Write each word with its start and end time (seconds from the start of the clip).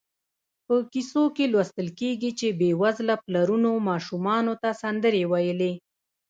په 0.65 0.75
کیسو 0.93 1.23
کې 1.35 1.45
لوستل 1.53 1.87
کېږي 1.99 2.31
چې 2.39 2.47
بېوزله 2.59 3.15
پلرونو 3.25 3.71
ماشومانو 3.89 4.53
ته 4.61 4.69
سندرې 4.81 5.23
ویلې. 5.31 5.73